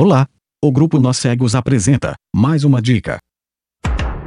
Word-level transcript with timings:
Olá! 0.00 0.28
O 0.64 0.70
grupo 0.70 1.00
Nós 1.00 1.16
Cegos 1.16 1.56
apresenta 1.56 2.14
mais 2.32 2.62
uma 2.62 2.80
dica. 2.80 3.18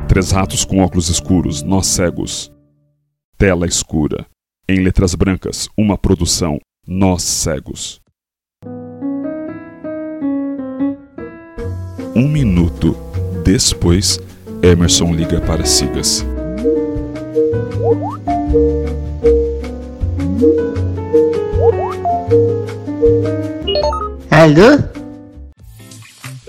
Três 0.06 0.30
ratos 0.30 0.66
com 0.66 0.80
óculos 0.80 1.08
escuros, 1.08 1.64
nós 1.64 1.88
cegos. 1.88 2.52
Tela 3.38 3.66
escura. 3.66 4.26
Em 4.68 4.84
letras 4.84 5.16
brancas, 5.16 5.70
uma 5.78 5.98
produção, 5.98 6.60
nós 6.86 7.24
cegos. 7.24 8.02
Um 12.14 12.28
minuto 12.28 12.94
depois, 13.46 14.20
Emerson 14.62 15.14
liga 15.14 15.40
para 15.40 15.66
Sigas. 15.66 16.26
Alô? 24.30 24.91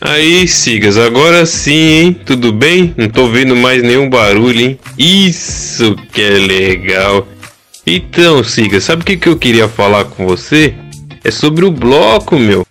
Aí, 0.04 0.48
Sigas, 0.48 0.98
agora 0.98 1.46
sim, 1.46 1.72
hein? 1.72 2.20
Tudo 2.26 2.52
bem? 2.52 2.92
Não 2.96 3.08
tô 3.08 3.28
vendo 3.28 3.54
mais 3.54 3.84
nenhum 3.84 4.10
barulho, 4.10 4.60
hein? 4.60 4.80
Isso 4.98 5.94
que 6.12 6.20
é 6.20 6.30
legal. 6.30 7.28
Então, 7.86 8.42
Sigas, 8.42 8.82
sabe 8.82 9.02
o 9.02 9.04
que, 9.04 9.16
que 9.16 9.28
eu 9.28 9.38
queria 9.38 9.68
falar 9.68 10.06
com 10.06 10.26
você? 10.26 10.74
É 11.22 11.30
sobre 11.30 11.64
o 11.64 11.70
bloco, 11.70 12.36
meu. 12.36 12.66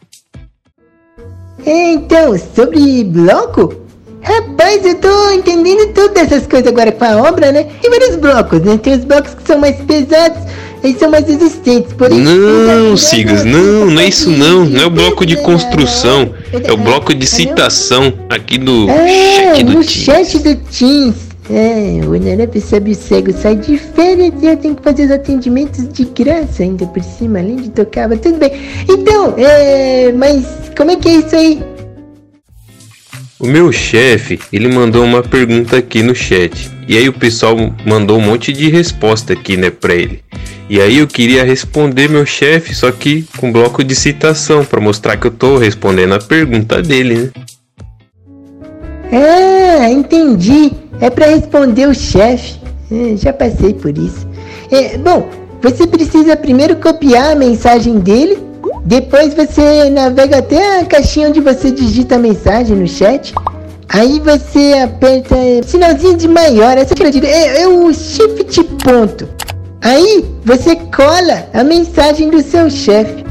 Então, 1.66 2.38
sobre 2.54 3.06
bloco? 3.06 3.82
Rapaz, 4.22 4.86
eu 4.86 4.96
tô 4.96 5.32
entendendo 5.32 5.94
todas 5.94 6.24
essas 6.24 6.46
coisas 6.46 6.68
agora 6.68 6.92
com 6.92 7.06
a 7.06 7.16
obra, 7.30 7.54
né? 7.54 7.64
Tem 7.82 7.90
vários 7.90 8.18
blocos, 8.18 8.62
né? 8.62 8.78
Tem 8.78 8.94
os 8.94 9.06
blocos 9.06 9.34
que 9.36 9.48
são 9.48 9.58
mais 9.58 9.78
pesados, 9.78 10.44
eles 10.84 10.98
são 10.98 11.10
mais 11.12 11.28
resistentes, 11.28 11.94
porém... 11.94 12.20
Não, 12.20 12.98
Sigas, 12.98 13.46
não, 13.46 13.86
não 13.88 14.02
é 14.02 14.08
isso 14.08 14.30
não. 14.30 14.66
Não 14.66 14.82
é 14.82 14.86
o 14.86 14.90
bloco 14.90 15.26
de 15.26 15.36
construção. 15.38 16.34
É 16.64 16.72
o 16.72 16.78
bloco 16.78 17.14
de 17.14 17.26
citação 17.26 18.14
aqui 18.30 18.58
do 18.58 18.88
Ah, 18.90 19.08
chat 19.08 19.64
do 19.64 19.74
no 19.74 19.84
Teams. 19.84 19.92
chat 19.92 20.40
do 20.40 20.56
Teams. 20.56 21.32
É, 21.50 22.00
o 22.06 22.12
Nerep 22.16 22.60
sabe 22.62 22.92
o 22.92 22.96
cego 22.96 23.34
sai 23.34 23.56
de 23.58 23.78
férias 23.78 24.32
e 24.42 24.46
eu 24.46 24.56
tenho 24.56 24.76
que 24.76 24.82
fazer 24.84 25.06
os 25.06 25.12
atendimentos 25.12 25.88
de 25.92 26.06
graça 26.06 26.64
ainda 26.64 26.86
por 26.86 27.04
cima, 27.04 27.40
além 27.40 27.58
de 27.58 27.70
tocar, 27.70 28.08
mas 28.08 28.22
tudo 28.22 28.38
bem. 28.38 28.52
Então, 28.90 29.34
é, 29.38 30.12
mas 30.14 30.46
como 30.78 30.92
é 30.92 30.96
que 30.96 31.10
é 31.10 31.14
isso 31.16 31.36
aí? 31.36 31.62
O 33.40 33.48
meu 33.48 33.72
chefe, 33.72 34.40
ele 34.54 34.68
mandou 34.68 35.04
uma 35.04 35.24
pergunta 35.24 35.78
aqui 35.78 36.04
no 36.04 36.14
chat. 36.16 36.70
E 36.88 36.96
aí 36.96 37.10
o 37.10 37.14
pessoal 37.14 37.56
mandou 37.86 38.18
um 38.20 38.22
monte 38.22 38.54
de 38.54 38.70
resposta 38.70 39.34
aqui, 39.34 39.58
né, 39.58 39.72
pra 39.72 39.96
ele. 39.96 40.22
E 40.72 40.80
aí 40.80 41.00
eu 41.00 41.06
queria 41.06 41.44
responder 41.44 42.08
meu 42.08 42.26
chefe, 42.26 42.74
só 42.74 42.90
que 42.94 43.28
com 43.36 43.52
bloco 43.52 43.84
de 43.84 43.94
citação, 43.94 44.64
pra 44.64 44.80
mostrar 44.80 45.18
que 45.18 45.28
eu 45.28 45.32
tô 45.32 45.58
respondendo 45.58 46.14
a 46.14 46.18
pergunta 46.18 46.82
dele, 46.82 47.16
né? 47.16 47.30
Ah, 49.12 49.90
entendi. 49.92 50.72
É 51.02 51.10
pra 51.10 51.26
responder 51.26 51.90
o 51.90 51.94
chefe. 51.94 52.58
É, 52.90 53.18
já 53.18 53.34
passei 53.34 53.74
por 53.74 53.98
isso. 53.98 54.26
É, 54.72 54.98
bom, 54.98 55.28
você 55.62 55.86
precisa 55.86 56.38
primeiro 56.38 56.78
copiar 56.78 57.34
a 57.34 57.36
mensagem 57.36 58.00
dele, 58.00 58.38
depois 58.86 59.34
você 59.34 59.90
navega 59.90 60.38
até 60.38 60.80
a 60.80 60.86
caixinha 60.86 61.28
onde 61.28 61.42
você 61.42 61.70
digita 61.70 62.16
a 62.16 62.18
mensagem 62.18 62.78
no 62.78 62.88
chat. 62.88 63.34
Aí 63.90 64.22
você 64.22 64.80
aperta 64.82 65.36
sinalzinho 65.66 66.16
de 66.16 66.30
maior, 66.30 66.78
essa 66.78 66.96
digo, 66.96 67.26
é, 67.26 67.64
é 67.64 67.68
o 67.68 67.94
shift 67.94 68.64
ponto. 68.86 69.41
Aí 69.82 70.26
você 70.46 70.76
cola 70.76 71.50
a 71.54 71.64
mensagem 71.64 72.30
do 72.30 72.42
seu 72.42 72.70
chefe. 72.70 73.24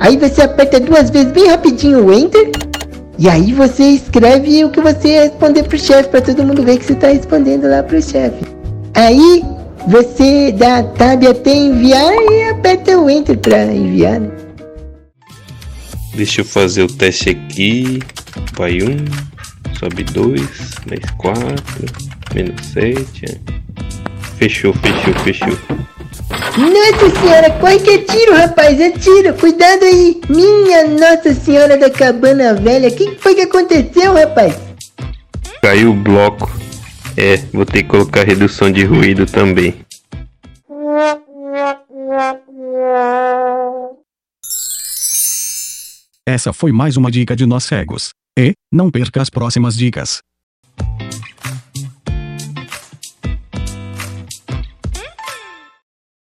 Aí 0.00 0.16
você 0.16 0.42
aperta 0.42 0.80
duas 0.80 1.10
vezes 1.10 1.32
bem 1.32 1.48
rapidinho 1.48 2.04
o 2.04 2.12
enter. 2.12 2.50
E 3.18 3.28
aí 3.28 3.52
você 3.52 3.84
escreve 3.84 4.64
o 4.64 4.70
que 4.70 4.80
você 4.80 5.08
ia 5.08 5.22
responder 5.22 5.62
pro 5.62 5.78
chefe, 5.78 6.08
pra 6.08 6.20
todo 6.20 6.42
mundo 6.42 6.62
ver 6.64 6.78
que 6.78 6.84
você 6.84 6.94
tá 6.96 7.08
respondendo 7.08 7.68
lá 7.68 7.82
pro 7.82 8.02
chefe. 8.02 8.44
Aí 8.94 9.44
você 9.86 10.50
dá 10.52 10.82
tab 10.82 11.24
até 11.24 11.54
enviar 11.54 12.12
e 12.32 12.50
aperta 12.50 12.98
o 12.98 13.08
enter 13.08 13.38
pra 13.38 13.64
enviar, 13.64 14.18
né? 14.18 14.30
Deixa 16.14 16.40
eu 16.40 16.44
fazer 16.44 16.82
o 16.82 16.88
teste 16.88 17.30
aqui. 17.30 18.00
Vai 18.56 18.78
um, 18.82 19.04
sobe 19.78 20.02
dois, 20.04 20.72
mais 20.86 21.10
quatro, 21.16 21.86
menos 22.34 22.66
sete. 22.66 23.40
Fechou, 24.36 24.74
fechou, 24.74 25.14
fechou. 25.22 25.58
Nossa 26.58 27.20
senhora, 27.20 27.50
corre 27.58 27.78
que 27.80 27.90
é 27.90 27.98
tiro, 27.98 28.36
rapaz, 28.36 28.78
é 28.78 28.90
tiro, 28.90 29.32
cuidado 29.34 29.84
aí. 29.84 30.20
Minha 30.28 30.86
Nossa 30.86 31.32
Senhora 31.34 31.78
da 31.78 31.88
Cabana 31.88 32.54
Velha, 32.54 32.90
o 32.90 32.94
que 32.94 33.12
que 33.12 33.22
foi 33.22 33.34
que 33.34 33.40
aconteceu, 33.40 34.12
rapaz? 34.12 34.54
Caiu 35.62 35.92
o 35.92 35.94
bloco. 35.94 36.50
É, 37.16 37.38
vou 37.54 37.64
ter 37.64 37.82
que 37.82 37.88
colocar 37.88 38.24
redução 38.24 38.70
de 38.70 38.84
ruído 38.84 39.24
também. 39.24 39.74
Essa 46.26 46.52
foi 46.52 46.70
mais 46.70 46.98
uma 46.98 47.10
dica 47.10 47.34
de 47.34 47.46
Nós 47.46 47.64
Cegos. 47.64 48.10
E, 48.38 48.52
não 48.70 48.90
perca 48.90 49.22
as 49.22 49.30
próximas 49.30 49.74
dicas. 49.74 50.20